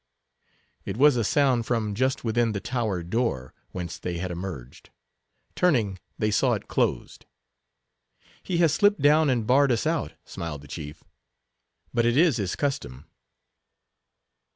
[0.83, 4.89] It was a sound from just within the tower door, whence they had emerged.
[5.53, 7.27] Turning, they saw it closed.
[8.41, 11.03] "He has slipped down and barred us out," smiled the chief;
[11.93, 13.05] "but it is his custom."